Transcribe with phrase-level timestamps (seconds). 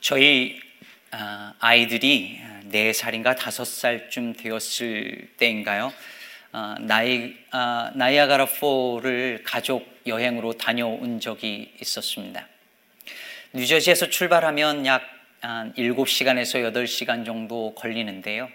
[0.00, 0.58] 저희
[1.10, 2.40] 아, 아이들이
[2.72, 5.92] 4살인가 5살쯤 되었을 때인가요?
[6.52, 12.48] 아, 나이, 아, 나이아가라 4를 가족 여행으로 다녀온 적이 있었습니다.
[13.52, 15.02] 뉴저지에서 출발하면 약
[15.42, 18.48] 7시간에서 8시간 정도 걸리는데요.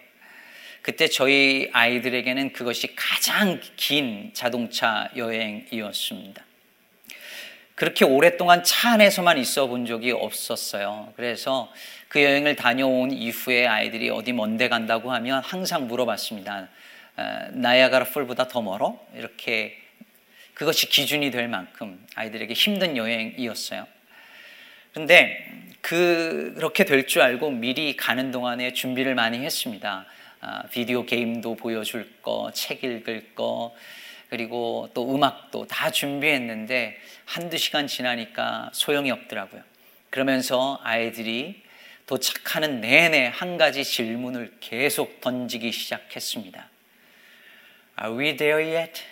[0.82, 6.44] 그때 저희 아이들에게는 그것이 가장 긴 자동차 여행이었습니다.
[7.76, 11.12] 그렇게 오랫동안 차 안에서만 있어 본 적이 없었어요.
[11.18, 11.72] 그래서
[12.08, 16.70] 그 여행을 다녀온 이후에 아이들이 어디 먼데 간다고 하면 항상 물어봤습니다.
[17.52, 18.98] 나야가라 폴보다 더 멀어?
[19.14, 19.78] 이렇게
[20.54, 23.86] 그것이 기준이 될 만큼 아이들에게 힘든 여행이었어요.
[24.94, 30.06] 그런데 그렇게 될 줄 알고 미리 가는 동안에 준비를 많이 했습니다.
[30.40, 33.76] 아, 비디오 게임도 보여줄 거, 책 읽을 거,
[34.30, 39.62] 그리고 또 음악도 다 준비했는데 한두 시간 지나니까 소용이 없더라고요.
[40.10, 41.64] 그러면서 아이들이
[42.06, 46.70] 도착하는 내내 한 가지 질문을 계속 던지기 시작했습니다.
[48.02, 49.04] Are we there yet?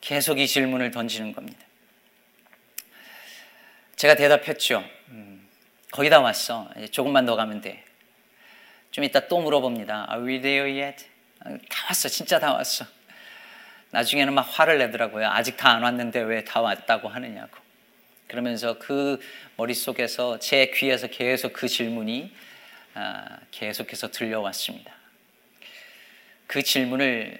[0.00, 1.58] 계속 이 질문을 던지는 겁니다.
[3.96, 4.84] 제가 대답했죠.
[5.08, 5.48] 음,
[5.90, 6.68] 거의 다 왔어.
[6.90, 7.84] 조금만 더 가면 돼.
[8.90, 10.08] 좀 이따 또 물어봅니다.
[10.10, 11.06] Are we there yet?
[11.42, 12.08] 다 왔어.
[12.08, 12.84] 진짜 다 왔어.
[13.94, 15.28] 나중에는 막 화를 내더라고요.
[15.28, 17.56] 아직 다 안 왔는데 왜 다 왔다고 하느냐고.
[18.26, 19.20] 그러면서 그
[19.56, 22.34] 머릿속에서 제 귀에서 계속 그 질문이
[22.94, 24.92] 아, 계속해서 들려왔습니다.
[26.48, 27.38] 그 질문을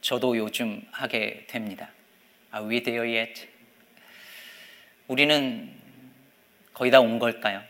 [0.00, 1.90] 저도 요즘 하게 됩니다.
[2.54, 3.48] Are we there yet?
[5.08, 5.72] 우리는
[6.72, 7.62] 거의 다 온 걸까요?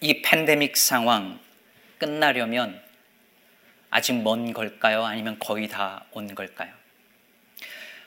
[0.00, 1.40] 이 팬데믹 상황
[1.98, 2.80] 끝나려면
[3.90, 5.04] 아직 먼 걸까요?
[5.04, 6.72] 아니면 거의 다 온 걸까요?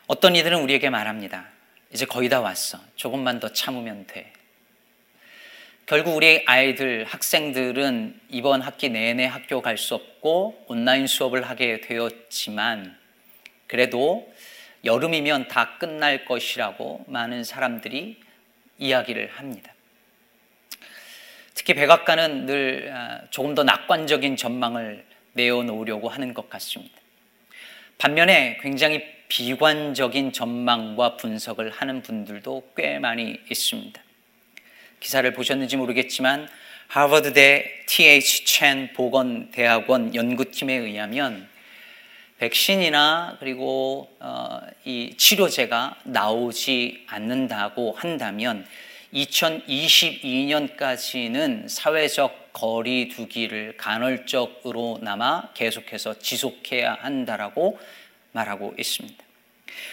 [0.08, 1.48] 어떤 이들은 우리에게 말합니다.
[1.92, 2.80] 이제 거의 다 왔어.
[2.96, 4.32] 조금만 더 참으면 돼.
[5.88, 12.96] 결국 우리 아이들, 학생들은 이번 학기 내내 학교 갈 수 없고 온라인 수업을 하게 되었지만
[13.68, 14.32] 그래도
[14.84, 18.20] 여름이면 다 끝날 것이라고 많은 사람들이
[18.78, 19.74] 이야기를 합니다.
[21.56, 26.96] 특히 백악관은 늘 아, 조금 더 낙관적인 전망을 내어놓으려고 하는 것 같습니다.
[27.98, 34.02] 반면에 굉장히 비관적인 전망과 분석을 하는 분들도 꽤 많이 있습니다.
[35.00, 36.48] 기사를 보셨는지 모르겠지만
[36.88, 41.48] 하버드대 TH 첸 보건대학원 연구팀에 의하면
[42.38, 48.68] 백신이나 그리고 어, 이 치료제가 나오지 않는다고 한다면
[49.14, 57.80] 2022년까지는 사회적 거리 두기를 간헐적으로나마 계속해서 지속해야 한다라고
[58.36, 59.24] 말하고 있습니다.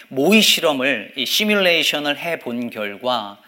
[0.09, 3.41] 모의 실험을 시뮬레이션을 해 본 결과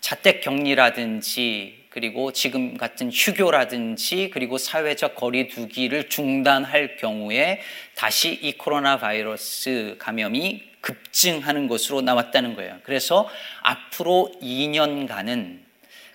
[0.00, 7.60] 자택 격리라든지 그리고 지금 같은 휴교라든지 그리고 사회적 거리 두기를 중단할 경우에
[7.94, 12.78] 다시 이 코로나 바이러스 감염이 급증하는 것으로 나왔다는 거예요.
[12.84, 13.28] 그래서
[13.62, 15.58] 앞으로 2년간은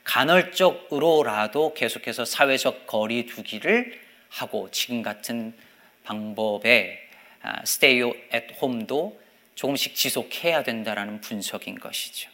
[0.03, 3.99] 간헐적으로라도 계속해서 사회적 거리 두기를
[4.29, 5.53] 하고 지금 같은
[6.03, 7.04] 방법에
[7.65, 8.01] 스테이
[8.31, 9.19] 앳 홈도
[9.55, 12.29] 조금씩 지속해야 된다라는 분석인 것이죠.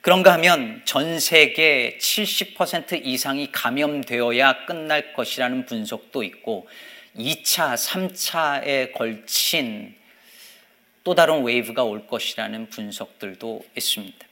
[0.00, 6.68] 그런가 하면 전 세계 70% 이상이 감염되어야 끝날 것이라는 분석도 있고
[7.16, 9.94] 2차, 3차에 걸친
[11.04, 14.26] 또 다른 wave가 올 것이라는 분석들도 있습니다.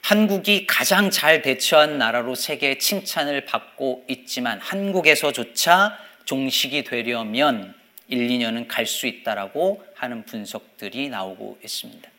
[0.00, 7.74] 한국이 가장 잘 대처한 나라로 세계의 칭찬을 받고 있지만 한국에서조차 종식이 되려면
[8.08, 12.10] 1, 2년은 갈 수 있다라고 하는 분석들이 나오고 있습니다.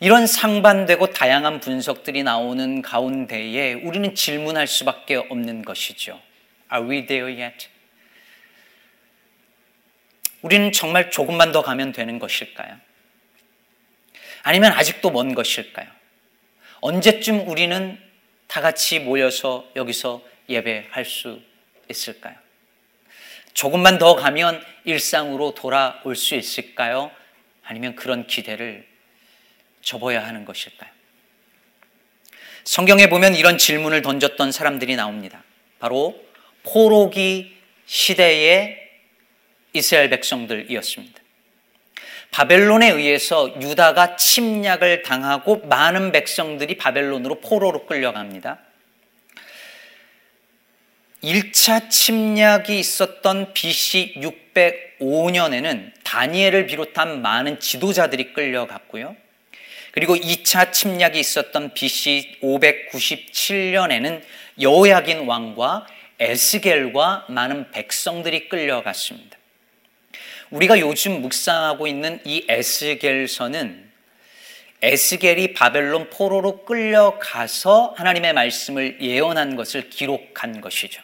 [0.00, 6.20] 이런 상반되고 다양한 분석들이 나오는 가운데에 우리는 질문할 수밖에 없는 것이죠.
[6.72, 7.68] Are we there yet?
[10.40, 12.80] 우리는 정말 조금만 더 가면 되는 것일까요?
[14.42, 15.86] 아니면 아직도 먼 것일까요?
[16.80, 18.00] 언제쯤 우리는
[18.46, 21.42] 다 같이 모여서 여기서 예배할 수
[21.90, 22.34] 있을까요?
[23.52, 27.10] 조금만 더 가면 일상으로 돌아올 수 있을까요?
[27.62, 28.86] 아니면 그런 기대를
[29.82, 30.90] 접어야 하는 것일까요?
[32.64, 35.42] 성경에 보면 이런 질문을 던졌던 사람들이 나옵니다.
[35.78, 36.20] 바로
[36.62, 37.56] 포로기
[37.86, 38.78] 시대의
[39.72, 41.20] 이스라엘 백성들이었습니다.
[42.30, 48.58] 바벨론에 의해서 유다가 침략을 당하고 많은 백성들이 바벨론으로 포로로 끌려갑니다.
[51.22, 54.14] 1차 침략이 있었던 BC
[55.00, 59.14] 605년에는 다니엘을 비롯한 많은 지도자들이 끌려갔고요.
[59.92, 64.22] 그리고 2차 침략이 있었던 BC 597년에는
[64.60, 65.86] 여호야긴 왕과
[66.18, 69.36] 에스겔과 많은 백성들이 끌려갔습니다.
[70.50, 73.90] 우리가 요즘 묵상하고 있는 이 에스겔서는
[74.82, 81.02] 에스겔이 바벨론 포로로 끌려가서 하나님의 말씀을 예언한 것을 기록한 것이죠.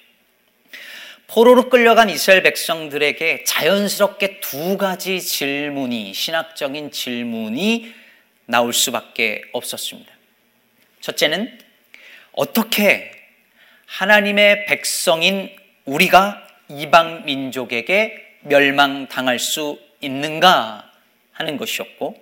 [1.28, 7.92] 포로로 끌려간 이스라엘 백성들에게 자연스럽게 두 가지 질문이 신학적인 질문이
[8.46, 10.12] 나올 수밖에 없었습니다.
[11.00, 11.58] 첫째는
[12.32, 13.10] 어떻게
[13.86, 20.92] 하나님의 백성인 우리가 이방 민족에게 멸망당할 수 있는가
[21.32, 22.16] 하는 것이었고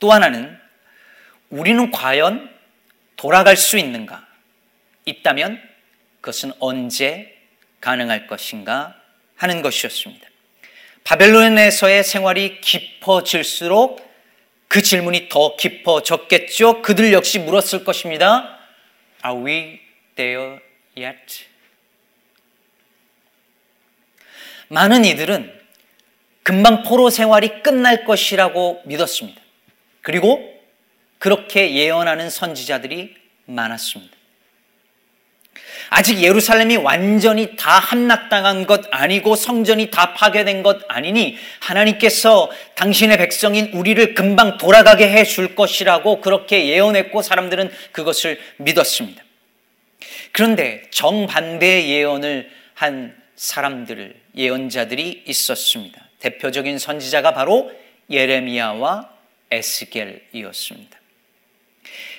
[0.00, 0.58] 또 하나는
[1.50, 2.50] 우리는 과연
[3.16, 4.26] 돌아갈 수 있는가?
[5.04, 5.60] 있다면
[6.20, 7.33] 그것은 언제
[7.84, 8.96] 가능할 것인가
[9.36, 10.26] 하는 것이었습니다.
[11.04, 14.02] 바벨론에서의 생활이 깊어질수록
[14.68, 16.80] 그 질문이 더 깊어졌겠죠.
[16.80, 18.58] 그들 역시 물었을 것입니다.
[19.24, 19.80] Are we
[20.16, 20.60] there
[20.96, 21.44] yet?
[24.68, 25.60] 많은 이들은
[26.42, 29.40] 금방 포로 생활이 끝날 것이라고 믿었습니다.
[30.00, 30.40] 그리고
[31.18, 33.14] 그렇게 예언하는 선지자들이
[33.44, 34.23] 많았습니다.
[35.96, 43.70] 아직 예루살렘이 완전히 다 함락당한 것 아니고 성전이 다 파괴된 것 아니니 하나님께서 당신의 백성인
[43.72, 49.22] 우리를 금방 돌아가게 해 줄 것이라고 그렇게 예언했고 사람들은 그것을 믿었습니다.
[50.32, 56.08] 그런데 정반대의 예언을 한 사람들, 예언자들이 있었습니다.
[56.18, 57.70] 대표적인 선지자가 바로
[58.10, 59.10] 예레미야와
[59.52, 61.03] 에스겔이었습니다.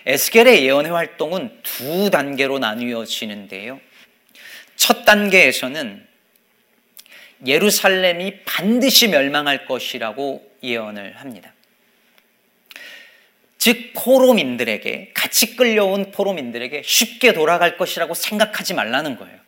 [0.06, 3.80] 에스겔의 예언의 활동은 두 단계로 나뉘어지는데요.
[4.76, 6.06] 첫 단계에서는
[7.46, 11.54] 예루살렘이 반드시 멸망할 것이라고 예언을 합니다.
[13.58, 19.40] 즉 포로민들에게 같이 끌려온 포로민들에게 쉽게 돌아갈 것이라고 생각하지 말라는 거예요.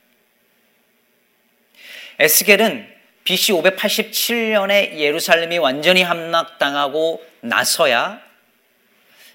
[2.19, 2.95] 에스겔은
[3.25, 8.26] BC 587년에 예루살렘이 완전히 함락당하고 나서야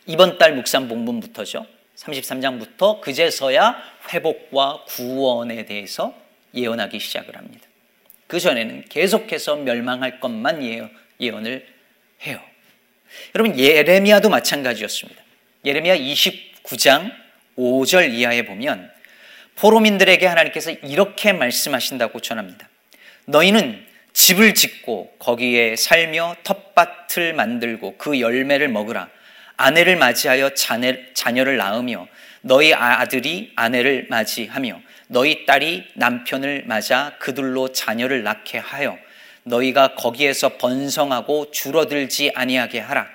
[0.07, 1.67] 이번 달 묵상 본문부터죠.
[1.97, 3.77] 33장부터 그제서야
[4.13, 6.15] 회복과 구원에 대해서
[6.55, 7.67] 예언하기 시작을 합니다.
[8.27, 10.63] 그 전에는 계속해서 멸망할 것만
[11.21, 11.67] 예언을
[12.27, 12.41] 해요.
[13.35, 15.23] 여러분 예레미야도 마찬가지였습니다.
[15.65, 17.13] 예레미야 29장
[17.57, 18.91] 5절 이하에 보면
[19.57, 22.69] 포로민들에게 하나님께서 이렇게 말씀하신다고 전합니다.
[23.27, 29.09] 너희는 집을 짓고 거기에 살며 텃밭을 만들고 그 열매를 먹으라.
[29.63, 32.09] 아내를 맞이하여 자네, 자녀 를 낳으며
[32.41, 38.99] 너희 아들이 아내를 맞이하며 너희 딸이 남편을 맞아 그들로 자녀를 낳게 하여
[39.45, 43.07] 너희가 거기에서 번성하고 줄어들지 아니하게 하라.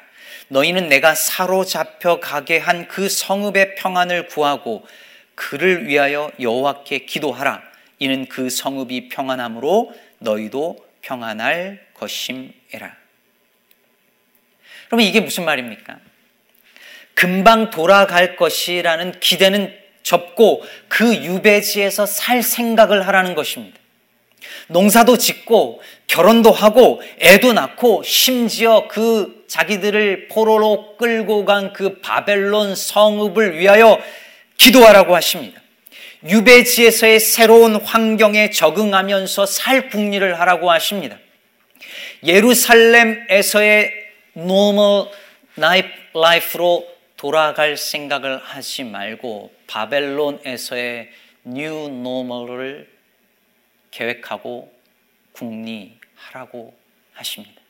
[0.48, 4.88] 너희는 내가 사로잡혀 가게 한 그 성읍의 평안을 구하고
[5.36, 7.62] 그를 위하여 여호와께 기도하라.
[8.00, 12.96] 이는 그 성읍이 평안함으로 너희도 평안할 것임이라.
[14.88, 16.00] 그러면 이게 무슨 말입니까?
[17.18, 23.80] 금방 돌아갈 것이라는 기대는 접고 그 유배지에서 살 생각을 하라는 것입니다.
[24.68, 33.58] 농사도 짓고 결혼도 하고 애도 낳고 심지어 그 자기들을 포로로 끌고 간 그 바벨론 성읍을
[33.58, 34.00] 위하여
[34.58, 35.60] 기도하라고 하십니다.
[36.30, 41.18] 유배지에서의 새로운 환경에 적응하면서 살 궁리를 하라고 하십니다.
[42.24, 43.92] 예루살렘에서의
[44.36, 45.08] normal
[46.16, 51.10] life로 돌아갈 생각을 하지 말고 바벨론에서의
[51.46, 52.88] new normal을
[53.92, 54.72] 계획하고
[55.34, 56.78] 궁리하라고
[57.14, 57.62] 하십니다.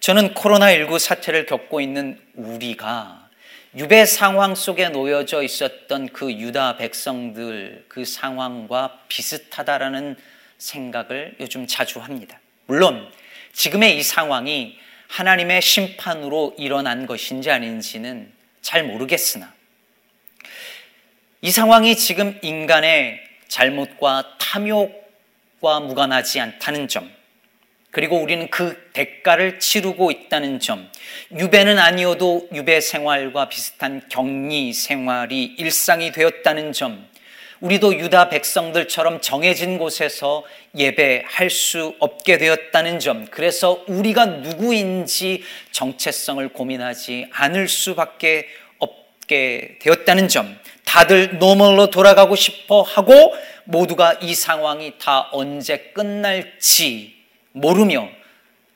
[0.00, 3.28] 저는 코로나19 사태를 겪고 있는 우리가
[3.76, 10.16] 유배 상황 속에 놓여져 있었던 그 유다 백성들 그 상황과 비슷하다라는
[10.58, 12.40] 생각을 요즘 자주 합니다.
[12.66, 13.08] 물론
[13.52, 14.78] 지금의 이 상황이
[15.10, 19.52] 하나님의 심판으로 일어난 것인지 아닌지는 잘 모르겠으나
[21.42, 27.10] 이 상황이 지금 인간의 잘못과 탐욕과 무관하지 않다는 점,
[27.90, 30.88] 그리고 우리는 그 대가를 치르고 있다는 점,
[31.32, 37.09] 유배는 아니어도 유배 생활과 비슷한 격리 생활이 일상이 되었다는 점,
[37.60, 40.44] 우리도 유다 백성들처럼 정해진 곳에서
[40.76, 48.48] 예배할 수 없게 되었다는 점, 그래서 우리가 누구인지 정체성을 고민하지 않을 수밖에
[48.78, 53.12] 없게 되었다는 점, 다들 normal로 돌아가고 싶어 하고
[53.64, 57.14] 모두가 이 상황이 다 언제 끝날지
[57.52, 58.08] 모르며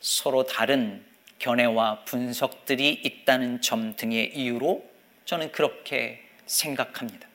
[0.01, 1.03] 서로 다른
[1.39, 4.85] 견해와 분석들이 있다는 점 등의 이유로
[5.25, 7.34] 저는 그렇게 생각합니다.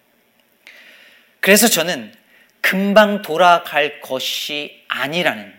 [1.50, 2.14] 그래서 저는
[2.62, 5.52] 금방 돌아갈 것이 아니라는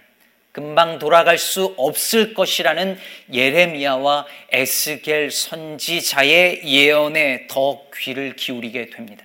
[0.53, 2.97] 금방 돌아갈 수 없을 것이라는
[3.33, 9.25] 예레미야와 에스겔 선지자의 예언에 더 귀를 기울이게 됩니다.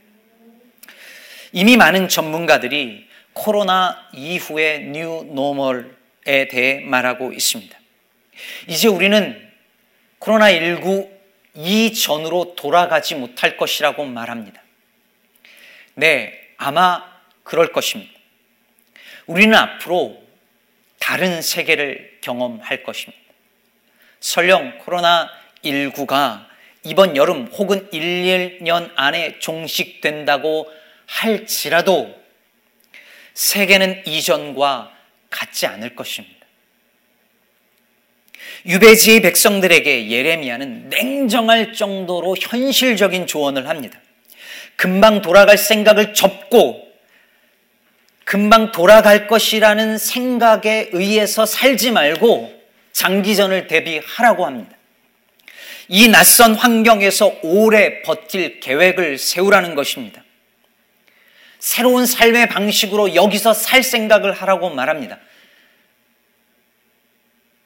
[1.51, 7.79] 이미 많은 전문가들이 코로나 이후의 new normal에 대해 말하고 있습니다.
[8.65, 9.39] 이제 우리는
[10.19, 11.11] 코로나19
[11.53, 14.63] 이전으로 돌아가지 못할 것이라고 말합니다.
[15.93, 17.03] 네, 아마
[17.43, 18.11] 그럴 것입니다.
[19.27, 20.21] 우리는 앞으로
[20.99, 23.23] 다른 세계를 경험할 것입니다.
[24.19, 26.45] 설령 코로나19가
[26.83, 30.71] 이번 여름 혹은 1, 2년 안에 종식된다고
[31.07, 32.15] 할지라도
[33.33, 34.91] 세계는 이전과
[35.29, 36.35] 같지 않을 것입니다.
[38.65, 43.99] 유배지의 백성들에게 예레미야는 냉정할 정도로 현실적인 조언을 합니다.
[44.75, 46.85] 금방 돌아갈 생각을 접고
[48.23, 52.53] 금방 돌아갈 것이라는 생각에 의해서 살지 말고
[52.91, 54.75] 장기전을 대비하라고 합니다.
[55.87, 60.23] 이 낯선 환경에서 오래 버틸 계획을 세우라는 것입니다.
[61.59, 65.19] 새로운 삶의 방식으로 여기서 살 생각을 하라고 말합니다.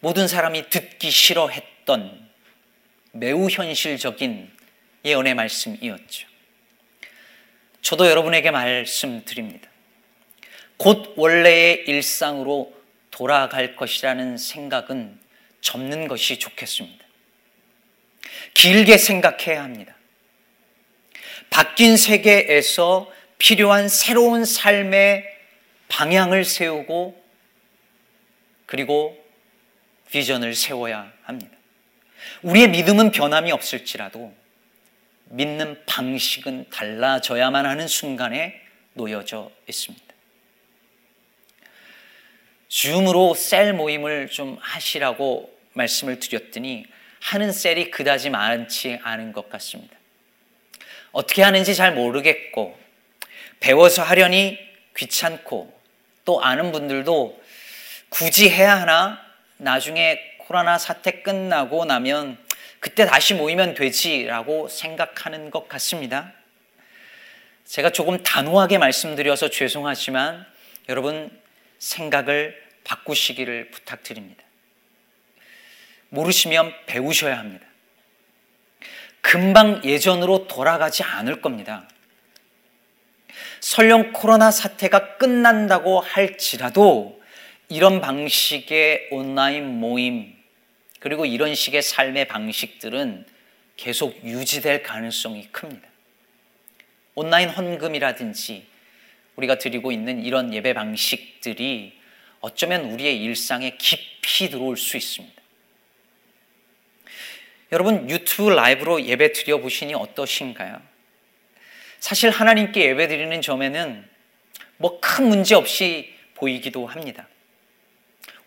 [0.02, 2.30] 모든 사람이 듣기 싫어했던
[3.12, 4.50] 매우 현실적인
[5.04, 6.29] 예언의 말씀이었죠.
[7.82, 9.70] 저도 여러분에게 말씀드립니다.
[10.78, 12.74] 곧 원래의 일상으로
[13.12, 15.20] 돌아갈 것이라는 생각은
[15.62, 17.06] 접는 것이 좋겠습니다.
[18.54, 19.96] 길게 생각해야 합니다.
[21.50, 25.26] 바뀐 세계에서 필요한 새로운 삶의
[25.88, 27.22] 방향을 세우고
[28.66, 29.18] 그리고
[30.12, 31.58] 비전을 세워야 합니다.
[32.44, 34.34] 우리의 믿음은 변함이 없을지라도
[35.30, 38.60] 믿는 방식은 달라져야만 하는 순간에
[38.94, 40.06] 놓여져 있습니다.
[42.68, 46.86] 줌으로 셀 모임을 좀 하시라고 말씀을 드렸더니
[47.22, 49.98] 하는 셀이 그다지 많지 않은 것 같습니다.
[51.12, 52.78] 어떻게 하는지 잘 모르겠고
[53.60, 54.58] 배워서 하려니
[54.96, 55.80] 귀찮고
[56.26, 57.42] 또 아는 분들도
[58.10, 59.20] 굳이 해야 하나
[59.58, 62.38] 나중에 코로나 사태 끝나고 나면
[62.80, 66.34] 그때 다시 모이면 되지라고 생각하는 것 같습니다.
[67.66, 70.46] 제가 조금 단호하게 말씀드려서 죄송하지만
[70.88, 71.30] 여러분
[71.78, 74.44] 생각을 바꾸시기를 부탁드립니다.
[76.10, 77.66] 모르시면 배우셔야 합니다.
[79.22, 81.88] 금방 예전으로 돌아가지 않을 겁니다.
[83.60, 87.22] 설령 코로나 사태가 끝난다고 할지라도
[87.68, 90.39] 이런 방식의 온라인 모임,
[91.00, 93.26] 그리고 이런 식의 삶의 방식들은
[93.78, 95.88] 계속 유지될 가능성이 큽니다.
[97.16, 98.68] 온라인 헌금이라든지
[99.38, 101.98] 우리가 드리고 있는 이런 예배 방식들이
[102.42, 105.42] 어쩌면 우리의 일상에 깊이 들어올 수 있습니다.
[107.72, 110.82] 여러분 유튜브 라이브로 예배 드려 보시니 어떠신가요?
[112.00, 114.10] 사실 하나님께 예배 드리는 점에는
[114.78, 117.28] 뭐 큰 문제 없이 보이기도 합니다.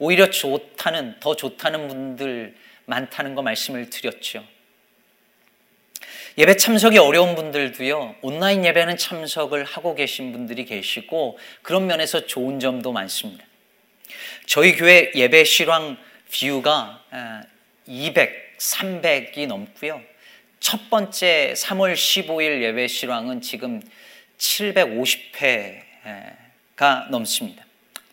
[0.02, 2.56] 오히려 좋다는 더 좋다는 분들
[2.86, 4.44] 많다는 거 말씀을 드렸죠.
[6.36, 12.90] 예배 참석이 어려운 분들도요, 온라인 예배는 참석을 하고 계신 분들이 계시고, 그런 면에서 좋은 점도
[12.90, 13.44] 많습니다.
[14.46, 15.96] 저희 교회 예배 실황
[16.32, 17.04] 뷰가
[17.86, 20.02] 200, 300이 넘고요.
[20.58, 23.80] 첫 번째 3월 15일 예배 실황은 지금
[24.38, 27.64] 750회가 넘습니다.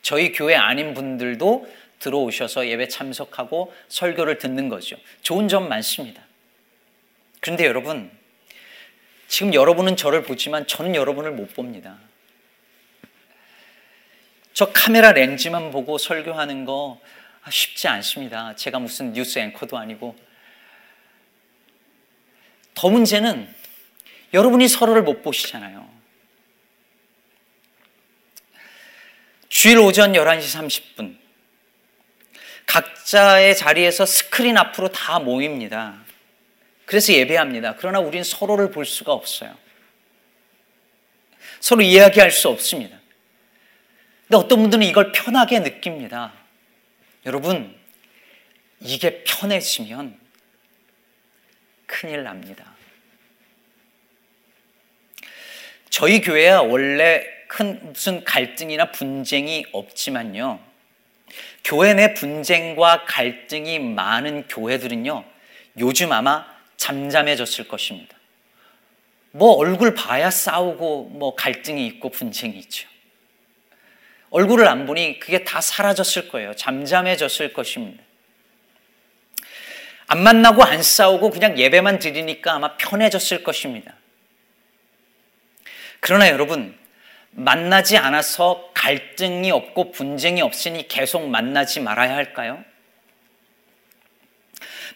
[0.02, 4.96] 저희 교회 아닌 분들도 들어오셔서 예배 참석하고 설교를 듣는 거죠.
[5.22, 6.24] 좋은 점 많습니다.
[7.42, 8.10] 그런데 여러분,
[9.28, 12.00] 지금 여러분은 저를 보지만 저는 여러분을 못 봅니다.
[14.54, 17.00] 저 카메라 렌즈만 보고 설교하는 거
[17.50, 18.56] 쉽지 않습니다.
[18.56, 20.16] 제가 무슨 뉴스 앵커도 아니고.
[22.74, 23.54] 더 문제는
[24.34, 25.90] 여러분이 서로를 못 보시잖아요.
[29.50, 31.29] 주일 오전 11시 30분.
[32.70, 35.98] 각자의 자리에서 스크린 앞으로 다 모입니다.
[36.86, 37.76] 그래서 예배합니다.
[37.78, 39.58] 그러나 우린 서로를 볼 수가 없어요.
[41.60, 43.00] 서로 이야기할 수 없습니다.
[44.28, 46.32] 근데 어떤 분들은 이걸 편하게 느낍니다.
[47.26, 47.76] 여러분,
[48.80, 50.20] 이게 편해지면
[51.88, 52.76] 큰일 납니다.
[55.90, 60.69] 저희 교회야 원래 큰 무슨 갈등이나 분쟁이 없지만요.
[61.64, 65.24] 교회 내 분쟁과 갈등이 많은 교회들은요,
[65.80, 66.46] 요즘 아마
[66.78, 68.18] 잠잠해졌을 것입니다.
[69.32, 72.88] 뭐 얼굴 봐야 싸우고 뭐 갈등이 있고 분쟁이 있죠.
[74.32, 76.56] 얼굴을 안 보니 그게 다 사라졌을 거예요.
[76.56, 78.04] 잠잠해졌을 것입니다.
[80.08, 83.96] 안 만나고 안 싸우고 그냥 예배만 드리니까 아마 편해졌을 것입니다.
[86.00, 86.79] 그러나 여러분,
[87.32, 92.64] 만나지 않아서 갈등이 없고 분쟁이 없으니 계속 만나지 말아야 할까요?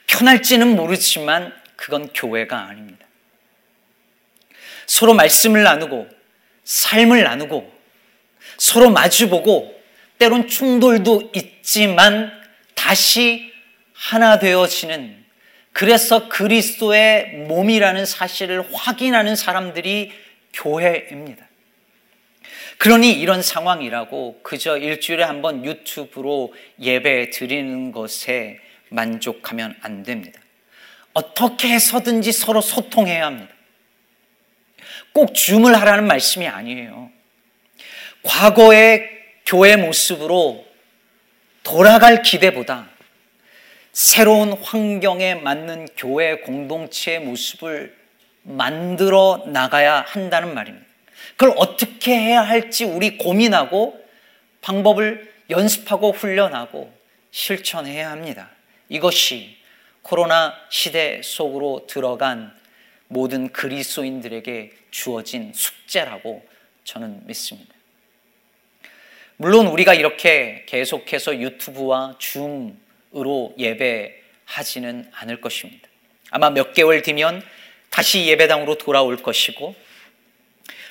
[0.07, 3.05] 편할지는 모르지만 그건 교회가 아닙니다.
[4.85, 6.07] 서로 말씀을 나누고
[6.63, 7.71] 삶을 나누고
[8.57, 9.81] 서로 마주보고
[10.17, 12.31] 때론 충돌도 있지만
[12.75, 13.51] 다시
[13.93, 15.23] 하나 되어지는
[15.71, 20.11] 그래서 그리스도의 몸이라는 사실을 확인하는 사람들이
[20.53, 21.47] 교회입니다.
[22.83, 28.59] 그러니 이런 상황이라고 그저 일주일에 한 번 유튜브로 예배 드리는 것에
[28.89, 30.41] 만족하면 안 됩니다.
[31.13, 33.53] 어떻게 해서든지 서로 소통해야 합니다.
[35.13, 37.09] 꼭 줌을 하라는 말씀이 아니에요.
[38.21, 39.09] 과거의
[39.45, 40.65] 교회 모습으로
[41.63, 42.89] 돌아갈 기대보다
[43.93, 47.95] 새로운 환경에 맞는 교회 공동체의 모습을
[48.41, 50.92] 만들어 나가야 한다는 말입니다.
[51.37, 53.99] 그걸 어떻게 해야 할지 우리 고민하고
[54.61, 56.93] 방법을 연습하고 훈련하고
[57.31, 58.49] 실천해야 합니다.
[58.89, 59.57] 이것이
[60.01, 62.53] 코로나 시대 속으로 들어간
[63.07, 66.45] 모든 그리스도인들에게 주어진 숙제라고
[66.83, 67.73] 저는 믿습니다.
[69.37, 75.87] 물론 우리가 이렇게 계속해서 유튜브와 줌으로 예배하지는 않을 것입니다.
[76.29, 77.43] 아마 몇 개월 뒤면
[77.89, 79.75] 다시 예배당으로 돌아올 것이고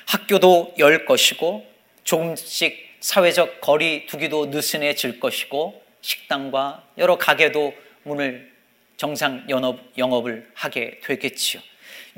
[0.05, 1.65] 학교도 열 것이고
[2.03, 8.51] 조금씩 사회적 거리 두기도 느슨해질 것이고 식당과 여러 가게도 문을
[8.97, 11.61] 정상 영업, 영업을 하게 되겠지요.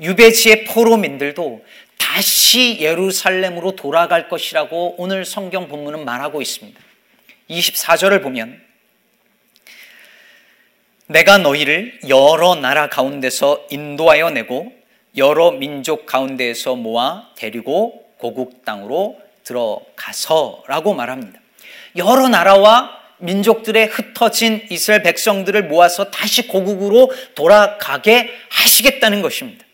[0.00, 1.64] 유배지의 포로민들도
[1.98, 6.78] 다시 예루살렘으로 돌아갈 것이라고 오늘 성경 본문은 말하고 있습니다.
[7.50, 8.62] 24절을 보면
[11.06, 14.72] 내가 너희를 여러 나라 가운데서 인도하여 내고
[15.16, 21.40] 여러 민족 가운데에서 모아 데리고 고국 땅으로 들어가서라고 말합니다.
[21.96, 29.64] 여러 나라와 민족들의 흩어진 이스라엘 백성들을 모아서 다시 고국으로 돌아가게 하시겠다는 것입니다.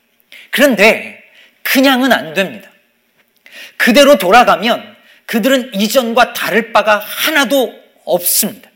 [0.50, 1.22] 그런데
[1.62, 2.70] 그냥은 안 됩니다.
[3.76, 7.72] 그대로 돌아가면 그들은 이전과 다를 바가 하나도
[8.04, 8.70] 없습니다.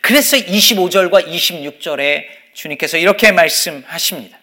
[0.00, 4.38] 그래서 25절과 26절에 주님께서 이렇게 말씀하십니다.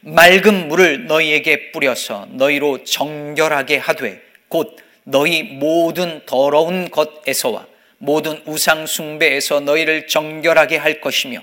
[0.00, 7.66] 맑은 물을 너희에게 뿌려서 너희로 정결하게 하되 곧 너희 모든 더러운 것에서와
[7.98, 11.42] 모든 우상 숭배에서 너희를 정결하게 할 것이며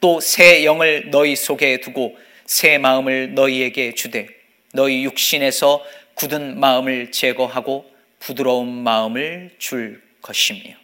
[0.00, 4.28] 또 새 영을 너희 속에 두고 새 마음을 너희에게 주되
[4.72, 5.84] 너희 육신에서
[6.14, 10.74] 굳은 마음을 제거하고 부드러운 마음을 줄 것이며.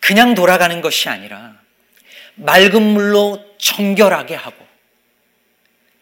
[0.00, 1.60] 그냥 돌아가는 것이 아니라
[2.36, 4.65] 맑은 물로 정결하게 하고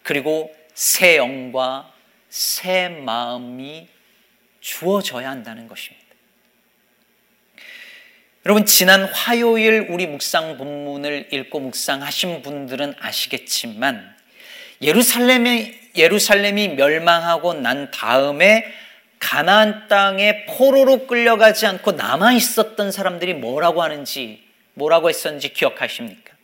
[0.04, 1.90] 그리고 새 영과
[2.28, 3.88] 새 마음이
[4.60, 6.04] 주어져야 한다는 것입니다.
[8.46, 14.14] 여러분, 지난 화요일 우리 묵상 본문을 읽고 묵상하신 분들은 아시겠지만,
[14.82, 18.66] 예루살렘이, 예루살렘이 멸망하고 난 다음에
[19.18, 26.34] 가나안 땅에 포로로 끌려가지 않고 남아 있었던 사람들이 뭐라고 하는지, 뭐라고 했었는지 기억하십니까?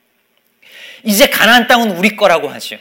[1.05, 2.79] 이제 가나안 땅은 우리 거라고 하죠.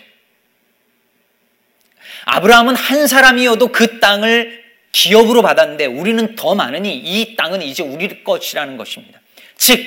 [2.32, 8.78] 아브라함은 한 사람이어도 그 땅을 기업으로 받았는데 우리는 더 많으니 이 땅은 이제 우리 것이라는
[8.78, 9.20] 것입니다.
[9.58, 9.80] 즉,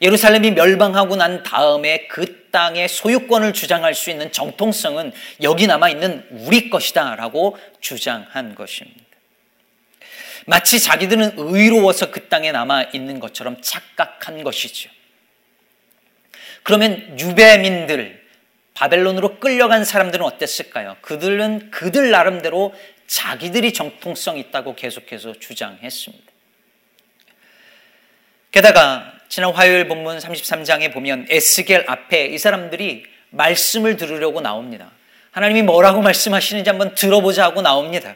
[0.00, 6.68] 예루살렘이 멸망하고 난 다음에 그 땅의 소유권을 주장할 수 있는 정통성은 여기 남아 있는 우리
[6.68, 9.00] 것이다 라고 주장한 것입니다.
[10.46, 14.90] 마치 자기들은 의로워서 그 땅에 남아 있는 것처럼 착각한 것이죠.
[16.64, 18.21] 그러면 유배민들,
[18.74, 20.96] 바벨론으로 끌려간 사람들은 어땠을까요?
[21.02, 22.74] 그들은 그들 나름대로
[23.06, 26.32] 자기들이 정통성 있다고 계속해서 주장했습니다.
[28.50, 34.90] 게다가 지난 화요일 본문 33장에 보면 에스겔 앞에 이 사람들이 말씀을 들으려고 나옵니다.
[35.30, 38.14] 하나님이 뭐라고 말씀하시는지 한번 들어보자 하고 나옵니다.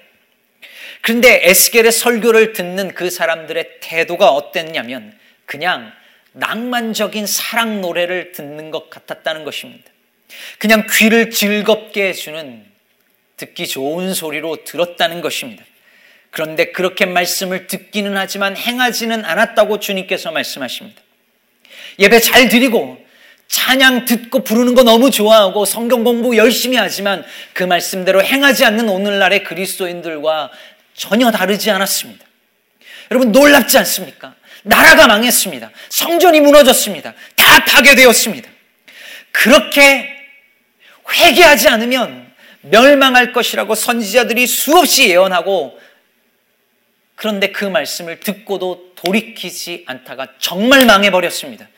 [1.01, 5.93] 그런데 에스겔의 설교를 듣는 그 사람들의 태도가 어땠냐면 그냥
[6.33, 9.91] 낭만적인 사랑 노래를 듣는 것 같았다는 것입니다.
[10.59, 12.65] 그냥 귀를 즐겁게 해주는
[13.37, 15.65] 듣기 좋은 소리로 들었다는 것입니다.
[16.31, 21.01] 그런데 그렇게 말씀을 듣기는 하지만 행하지는 않았다고 주님께서 말씀하십니다.
[21.99, 23.05] 예배 잘 드리고
[23.49, 29.45] 찬양 듣고 부르는 거 너무 좋아하고 성경 공부 열심히 하지만 그 말씀대로 행하지 않는 오늘날의
[29.45, 30.51] 그리스도인들과
[30.95, 32.25] 전혀 다르지 않았습니다.
[33.11, 34.35] 여러분 놀랍지 않습니까?
[34.63, 35.71] 나라가 망했습니다.
[35.91, 37.15] 성전이 무너졌습니다.
[37.37, 38.51] 다 파괴되었습니다.
[39.31, 40.16] 그렇게
[41.13, 45.79] 회개하지 않으면 멸망할 것이라고 선지자들이 수없이 예언하고
[47.15, 51.69] 그런데 그 말씀을 듣고도 돌이키지 않다가 정말 망해버렸습니다.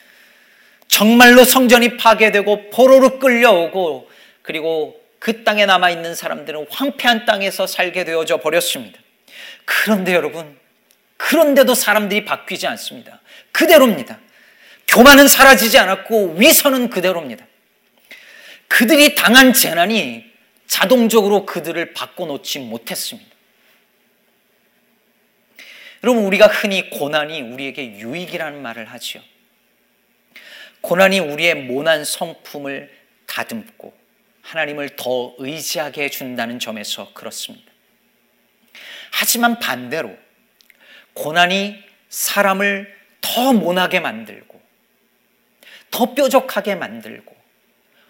[0.89, 4.11] 정말로 성전이 파괴되고 포로로 끌려오고
[4.43, 8.99] 그리고 그 땅에 남아있는 사람들은 황폐한 땅에서 살게 되어져 버렸습니다.
[9.65, 10.57] 그런데 여러분,
[11.17, 13.21] 그런데도 사람들이 바뀌지 않습니다.
[13.53, 14.19] 그대로입니다.
[14.87, 17.45] 교만은 사라지지 않았고 위선은 그대로입니다.
[18.69, 20.25] 그들이 당한 재난이
[20.67, 23.29] 자동적으로 그들을 바꿔놓지 못했습니다.
[26.05, 29.23] 여러분, 우리가 흔히 고난이 우리에게 유익이라는 말을 하지요.
[30.81, 33.97] 고난이 우리의 모난 성품을 다듬고
[34.43, 37.73] 하나님을 더 의지하게 해준다는 점에서 그렇습니다.
[39.11, 40.17] 하지만 반대로
[41.15, 44.61] 고난이 사람을 더 모나게 만들고
[45.91, 47.37] 더 뾰족하게 만들고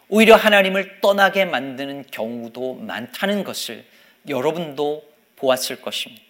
[0.09, 3.85] 오히려 하나님을 떠나게 만드는 경우도 많다는 것을
[4.29, 6.23] 여러분도 보았을 것입니다.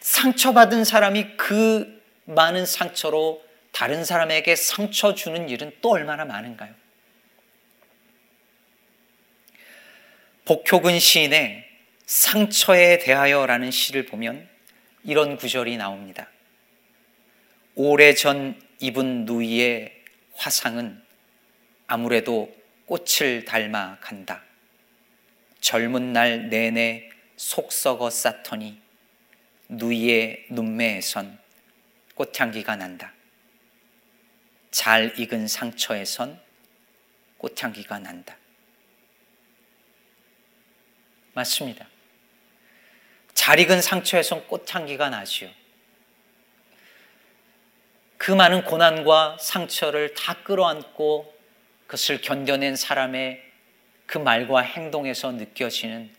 [0.00, 6.74] 상처받은 사람이 그 많은 상처로 다른 사람에게 상처 주는 일은 또 얼마나 많은가요?
[10.44, 11.64] 복효근 시인의
[12.06, 14.48] 상처에 대하여라는 시를 보면
[15.04, 16.28] 이런 구절이 나옵니다.
[17.74, 19.92] 오래전 입은 누이의
[20.34, 21.02] 화상은
[21.86, 22.54] 아무래도
[22.86, 24.42] 꽃을 닮아 간다.
[25.60, 28.80] 젊은 날 내내 속 썩어 쌓더니
[29.68, 31.38] 누이의 눈매에선
[32.14, 33.12] 꽃향기가 난다.
[34.70, 36.40] 잘 익은 상처에선
[37.38, 38.36] 꽃향기가 난다.
[41.32, 41.86] 맞습니다.
[43.32, 45.50] 잘 익은 상처에선 꽃향기가 나지요.
[48.16, 51.33] 그 많은 고난과 상처를 다 끌어안고
[51.94, 53.40] 그것을 견뎌낸 사람의
[54.06, 56.10] 그 말과 행동에서 느껴지는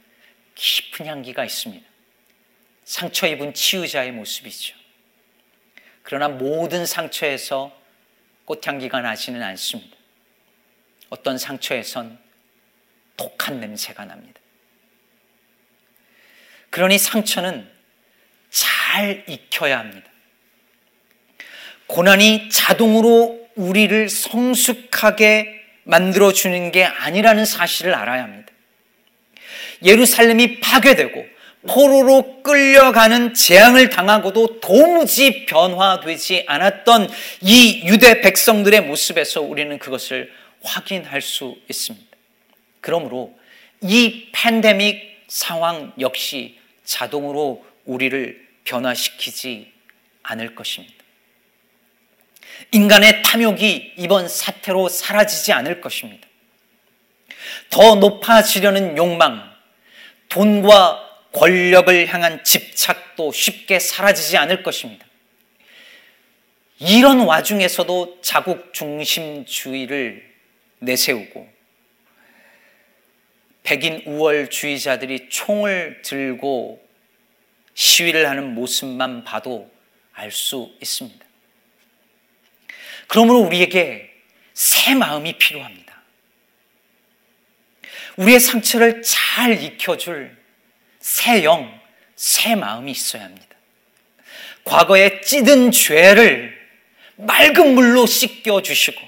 [0.55, 1.85] 깊은 향기가 있습니다.
[2.85, 4.77] 상처 입은 치유자의 모습이죠.
[6.03, 7.77] 그러나 모든 상처에서
[8.45, 9.97] 꽃향기가 나지는 않습니다.
[11.09, 12.19] 어떤 상처에선
[13.17, 14.39] 독한 냄새가 납니다.
[16.69, 17.69] 그러니 상처는
[18.49, 20.09] 잘 익혀야 합니다.
[21.87, 25.54] 고난이 자동으로 우리를 성숙하게
[25.85, 28.51] 만들어주는 게 아니라는 사실을 알아야 합니다.
[29.83, 31.25] 예루살렘이 파괴되고
[31.67, 37.09] 포로로 끌려가는 재앙을 당하고도 도무지 변화되지 않았던
[37.41, 40.31] 이 유대 백성들의 모습에서 우리는 그것을
[40.63, 42.05] 확인할 수 있습니다.
[42.81, 43.35] 그러므로
[43.81, 49.71] 이 팬데믹 상황 역시 자동으로 우리를 변화시키지
[50.23, 50.94] 않을 것입니다.
[52.71, 56.27] 인간의 탐욕이 이번 사태로 사라지지 않을 것입니다.
[57.69, 59.53] 더 높아지려는 욕망,
[60.29, 65.05] 돈과 권력을 향한 집착도 쉽게 사라지지 않을 것입니다.
[66.79, 70.33] 이런 와중에서도 자국 중심주의를
[70.79, 71.55] 내세우고
[73.63, 76.85] 백인 우월주의자들이 총을 들고
[77.73, 79.71] 시위를 하는 모습만 봐도
[80.13, 81.24] 알 수 있습니다.
[83.07, 84.13] 그러므로 우리에게
[84.53, 85.85] 새 마음이 필요합니다.
[88.17, 90.35] 우리의 상처를 잘 익혀줄
[90.99, 91.79] 새 영,
[92.15, 93.55] 새 마음이 있어야 합니다.
[94.63, 96.55] 과거에 찌든 죄를
[97.17, 98.99] 맑은 물로 씻겨 주시고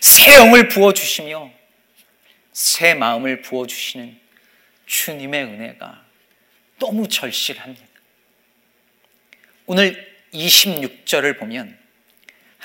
[0.00, 1.50] 새 영을 부어 주시며
[2.52, 4.18] 새 마음을 부어 주시는
[4.86, 6.04] 주님의 은혜가
[6.78, 7.86] 너무 절실합니다.
[9.66, 11.85] 오늘 26절을 보면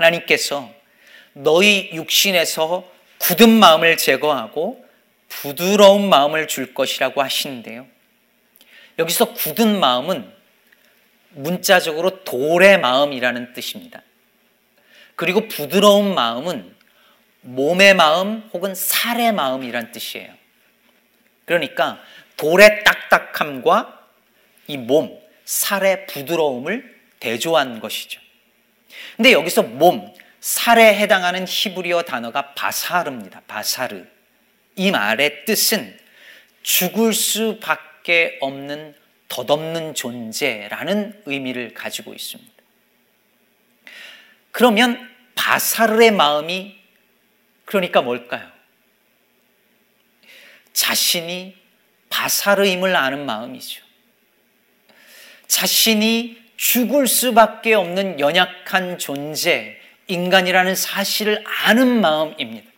[0.02, 0.74] 하나님께서
[1.34, 4.84] 너희 육신에서 굳은 마음을 제거하고
[5.30, 7.88] 부드러운 마음을 줄 것이라고 하시는데요.
[9.00, 10.32] 여기서 굳은 마음은
[11.30, 14.02] 문자적으로 돌의 마음이라는 뜻입니다.
[15.16, 16.76] 그리고 부드러운 마음은
[17.42, 20.34] 몸의 마음 혹은 살의 마음이란 뜻이에요.
[21.46, 22.02] 그러니까
[22.38, 24.08] 돌의 딱딱함과
[24.68, 28.21] 이 몸, 살의 부드러움을 대조한 것이죠.
[29.18, 33.42] 근데 여기서 몸, 살에 해당하는 히브리어 단어가 바사르입니다.
[33.48, 34.06] 바사르.
[34.76, 36.00] 이 말의 뜻은
[36.64, 38.96] 죽을 수밖에 없는
[39.28, 42.52] 덧없는 존재라는 의미를 가지고 있습니다.
[44.52, 46.78] 그러면 바사르의 마음이
[47.66, 48.52] 그러니까 뭘까요?
[50.74, 51.56] 자신이
[52.10, 53.84] 바사르임을 아는 마음이죠.
[55.48, 62.70] 자신이 죽을 수밖에 없는 연약한 존재, 인간이라는 사실을 아는 마음입니다.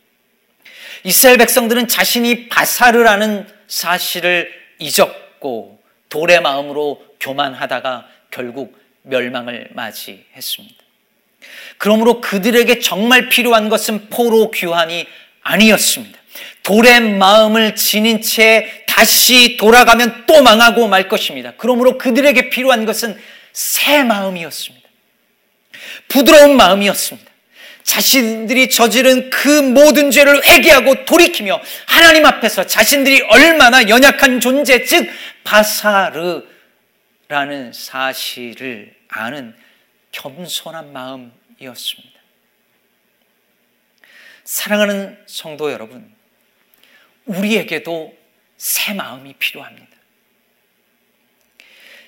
[1.04, 10.76] 이스라엘 백성들은 자신이 바사르라는 사실을 잊었고 돌의 마음으로 교만하다가 결국 멸망을 맞이했습니다.
[11.78, 15.06] 그러므로 그들에게 정말 필요한 것은 포로 귀환이
[15.41, 16.17] 아니었습니다.
[16.63, 21.52] 돌의 마음을 지닌 채 다시 돌아가면 또 망하고 말 것입니다.
[21.58, 23.19] 그러므로 그들에게 필요한 것은
[23.54, 24.89] 새 마음이었습니다.
[26.08, 27.32] 부드러운 마음이었습니다.
[27.84, 35.10] 자신들이 저지른 그 모든 죄를 회개하고 돌이키며 하나님 앞에서 자신들이 얼마나 연약한 존재, 즉
[35.44, 36.44] 바사르라는
[37.74, 39.56] 사실을 아는
[40.12, 42.13] 겸손한 마음이었습니다.
[44.46, 46.13] 사랑하는 성도 여러분,
[47.26, 48.16] 우리에게도
[48.58, 49.93] 새 마음이 필요합니다.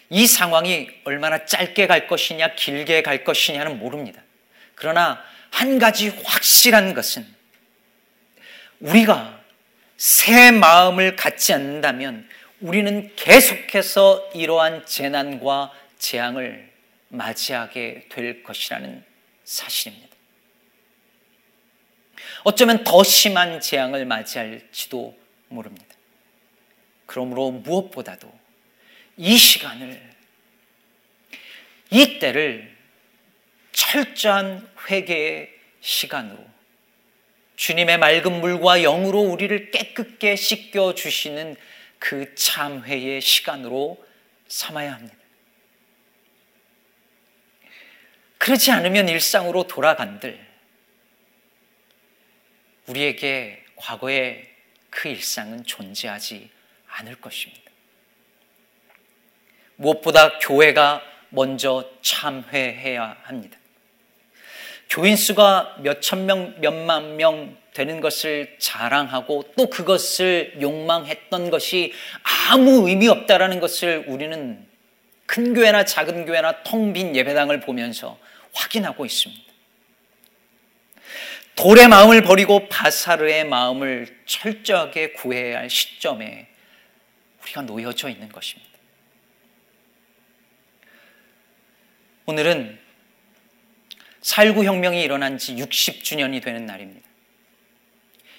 [0.10, 4.22] 이 상황이 얼마나 짧게 갈 것이냐, 길게 갈 것이냐는 모릅니다.
[4.76, 7.26] 그러나 한 가지 확실한 것은
[8.80, 9.42] 우리가
[9.98, 12.28] 새 마음을 갖지 않는다면
[12.60, 16.72] 우리는 계속해서 이러한 재난과 재앙을
[17.10, 19.04] 맞이하게 될 것이라는
[19.44, 20.16] 사실입니다.
[22.44, 25.96] 어쩌면 더 심한 재앙을 맞이할지도 모릅니다.
[27.06, 28.32] 그러므로 무엇보다도
[29.18, 30.16] 이 시간을,
[31.92, 32.76] 이 때를
[33.72, 36.56] 철저한 회개의 시간으로
[37.56, 41.56] 주님의 맑은 물과 영으로 우리를 깨끗게 씻겨 주시는
[42.00, 44.06] 그 참회의 시간으로
[44.48, 45.16] 삼아야 합니다.
[48.38, 50.46] 그렇지 않으면 일상으로 돌아간들
[52.88, 54.50] 우리에게 과거의
[54.90, 56.50] 그 일상은 존재하지
[56.88, 57.65] 않을 것입니다.
[59.76, 63.58] 무엇보다 교회가 먼저 참회해야 합니다.
[64.90, 71.94] 교인 수가 몇천 명, 몇만 명 되는 것을 자랑하고 또 그것을 욕망했던 것이
[72.50, 74.66] 아무 의미 없다라는 것을 우리는
[75.26, 78.18] 큰 교회나 작은 교회나 텅 빈 예배당을 보면서
[78.54, 79.44] 확인하고 있습니다.
[81.56, 86.48] 돌의 마음을 버리고 바사르의 마음을 철저하게 구해야 할 시점에
[87.42, 88.75] 우리가 놓여져 있는 것입니다.
[92.28, 92.80] 오늘은
[94.22, 97.08] 4.19 혁명이 일어난 지 60주년이 되는 날입니다.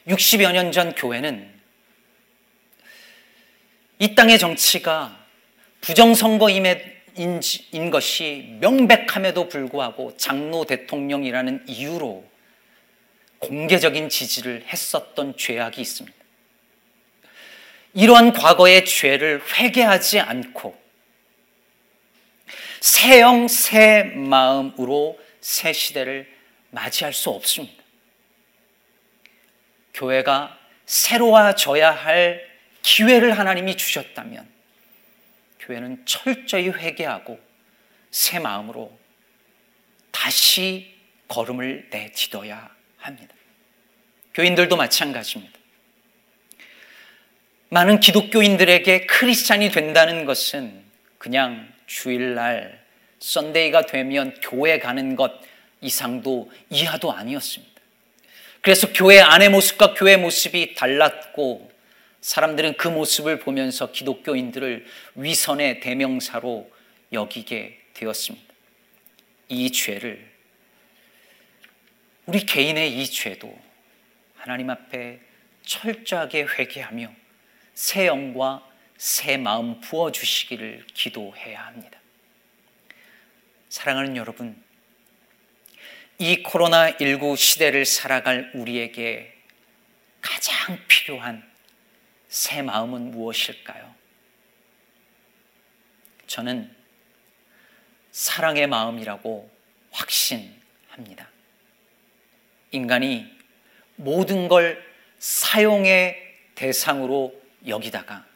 [0.09, 1.55] 60여 년 전 교회는
[3.99, 5.25] 이 땅의 정치가
[5.81, 6.65] 부정선거인
[7.91, 12.29] 것이 명백함에도 불구하고 장로 대통령이라는 이유로
[13.39, 16.17] 공개적인 지지를 했었던 죄악이 있습니다.
[17.95, 20.86] 이러한 과거의 죄를 회개하지 않고
[22.81, 26.33] 새 영 새 마음으로 새 시대를
[26.71, 27.83] 맞이할 수 없습니다.
[29.95, 32.47] 교회가 새로워져야 할
[32.83, 34.49] 기회를 하나님이 주셨다면
[35.61, 37.41] 교회는 철저히 회개하고
[38.11, 38.97] 새 마음으로
[40.13, 40.95] 다시
[41.29, 43.35] 걸음을 내딛어야 합니다.
[44.35, 45.59] 교인들도 마찬가지입니다.
[47.69, 50.85] 많은 기독교인들에게 크리스찬이 된다는 것은
[51.19, 52.85] 그냥 주일날
[53.19, 55.33] 썬데이가 되면 교회 가는 것
[55.81, 57.75] 이상도 이하도 아니었습니다.
[58.61, 61.71] 그래서 교회 안의 모습과 교회 모습이 달랐고
[62.21, 66.69] 사람들은 그 모습을 보면서 기독교인들을 위선의 대명사로
[67.13, 68.55] 여기게 되었습니다.
[69.49, 70.29] 이 죄를
[72.27, 73.57] 우리 개인의 이 죄도
[74.35, 75.21] 하나님 앞에
[75.65, 77.13] 철저하게 회개하며
[77.75, 78.67] 새 영과
[78.97, 81.99] 새 마음 부어 주시기를 기도해야 합니다.
[83.69, 84.63] 사랑하는 여러분,
[86.19, 89.37] 이 코로나19 시대를 살아갈 우리에게
[90.21, 91.47] 가장 필요한
[92.29, 93.95] 새 마음은 무엇일까요?
[96.27, 96.75] 저는
[98.13, 99.51] 사랑의 마음이라고
[99.91, 101.29] 확신합니다.
[102.71, 103.31] 인간이
[103.97, 104.83] 모든 걸
[105.19, 106.17] 사용의
[106.55, 107.35] 대상으로
[107.67, 108.27] 여기다가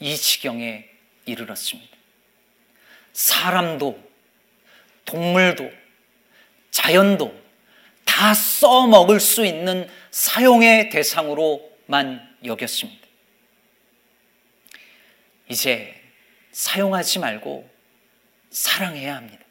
[0.00, 0.88] 이 지경에
[1.26, 1.96] 이르렀습니다.
[3.12, 4.02] 사람도
[5.04, 5.70] 동물도
[6.70, 7.38] 자연도
[8.04, 13.06] 다 써먹을 수 있는 사용의 대상으로만 여겼습니다.
[15.48, 15.94] 이제
[16.52, 17.68] 사용하지 말고
[18.50, 19.44] 사랑해야 합니다.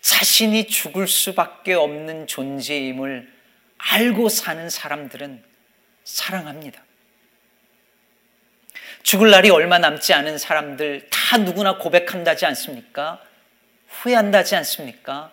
[0.00, 3.32] 자신이 죽을 수밖에 없는 존재임을
[3.78, 5.42] 알고 사는 사람들은
[6.04, 6.83] 사랑합니다.
[9.04, 13.22] 죽을 날이 얼마 남지 않은 사람들 다 누구나 고백한다지 않습니까?
[13.86, 15.30] 후회한다지 않습니까?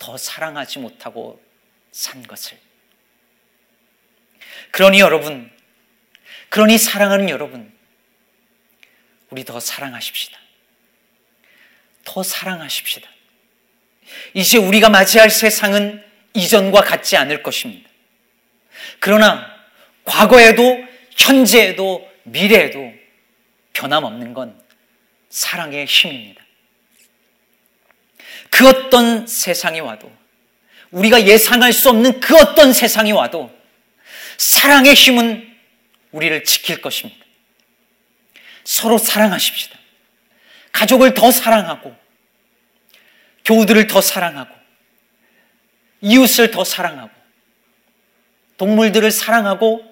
[0.00, 1.40] 더 사랑하지 못하고
[1.92, 2.58] 산 것을.
[4.72, 5.48] 그러니 여러분,
[6.48, 7.72] 그러니 사랑하는 여러분,
[9.30, 10.36] 우리 더 사랑하십시다.
[12.04, 13.08] 더 사랑하십시다.
[14.34, 17.88] 이제 우리가 맞이할 세상은 이전과 같지 않을 것입니다.
[18.98, 19.54] 그러나
[20.04, 20.84] 과거에도
[21.16, 23.03] 현재에도 미래에도
[23.74, 24.58] 변함없는 건
[25.28, 26.42] 사랑의 힘입니다.
[28.50, 30.10] 그 어떤 세상이 와도
[30.90, 33.54] 우리가 예상할 수 없는 그 어떤 세상이 와도
[34.38, 35.54] 사랑의 힘은
[36.12, 37.24] 우리를 지킬 것입니다.
[38.62, 39.78] 서로 사랑하십시다.
[40.72, 41.94] 가족을 더 사랑하고
[43.44, 44.54] 교우들을 더 사랑하고
[46.00, 47.10] 이웃을 더 사랑하고
[48.56, 49.82] 동물들을 사랑하고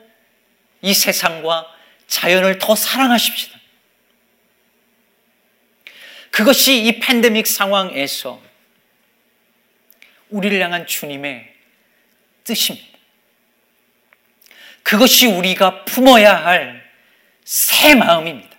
[0.83, 1.66] 이 세상과
[2.07, 3.52] 자연을 더 사랑하십시다.
[6.33, 8.42] 그것이 이 팬데믹 상황에서
[10.31, 11.55] 우리를 향한 주님의
[12.42, 12.99] 뜻입니다.
[14.83, 16.83] 그것이 우리가 품어야 할
[17.45, 18.57] 새 마음입니다.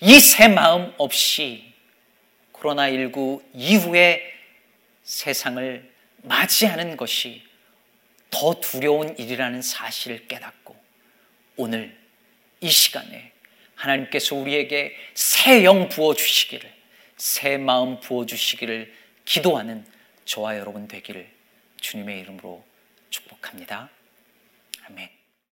[0.00, 1.72] 이 새 마음 없이
[2.52, 4.22] 코로나19 이후의
[5.04, 5.92] 세상을
[6.22, 7.42] 맞이하는 것이
[8.30, 10.76] 더 두려운 일이라는 사실을 깨닫고
[11.56, 11.96] 오늘
[12.60, 13.32] 이 시간에
[13.76, 16.70] 하나님께서 우리에게 새 영 부어주시기를,
[17.16, 18.92] 새 마음 부어주시기를
[19.24, 19.86] 기도하는
[20.24, 21.28] 저와 여러분 되기를
[21.80, 22.64] 주님의 이름으로
[23.10, 23.88] 축복합니다.
[24.86, 25.15] 아멘.